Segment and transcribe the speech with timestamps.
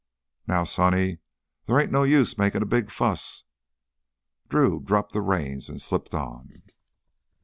[0.47, 1.19] "Now, sonny,
[1.67, 3.43] there ain't no use makin' a big fuss...."
[4.49, 6.63] Drew dropped the reins and slipped on.